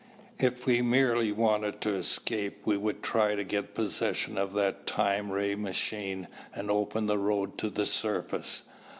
If 0.39 0.65
we 0.65 0.81
merely 0.81 1.31
wanted 1.31 1.79
to 1.81 1.93
escape 1.93 2.63
we 2.65 2.75
would 2.75 3.03
try 3.03 3.35
to 3.35 3.43
get 3.43 3.75
possession 3.75 4.35
of 4.35 4.51
that 4.53 4.87
time 4.87 5.31
ray 5.31 5.53
machine 5.53 6.27
and 6.55 6.71
open 6.71 7.07
a 7.11 7.17
road 7.19 7.55
to 7.59 7.69
the 7.69 7.85
surface. 7.85 8.63